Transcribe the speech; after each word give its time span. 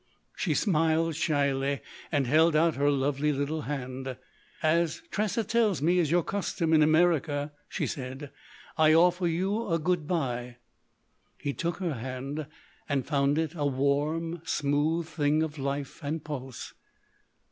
She 0.35 0.55
smiled 0.55 1.15
shyly 1.15 1.79
and 2.11 2.25
held 2.25 2.55
out 2.55 2.73
her 2.73 2.89
lovely 2.89 3.31
little 3.31 3.61
hand, 3.69 4.17
"—As 4.63 5.03
Tressa 5.11 5.43
tells 5.43 5.79
me 5.79 5.99
is 5.99 6.09
your 6.09 6.23
custom 6.23 6.73
in 6.73 6.81
America," 6.81 7.51
she 7.69 7.85
said, 7.85 8.31
"I 8.79 8.95
offer 8.95 9.27
you 9.27 9.67
a 9.69 9.77
good 9.77 10.07
bye." 10.07 10.55
He 11.37 11.53
took 11.53 11.77
her 11.77 11.93
hand 11.93 12.47
and 12.89 13.05
found 13.05 13.37
it 13.37 13.53
a 13.55 13.67
warm, 13.67 14.41
smooth 14.43 15.05
thing 15.07 15.43
of 15.43 15.59
life 15.59 15.99
and 16.01 16.23
pulse. 16.23 16.73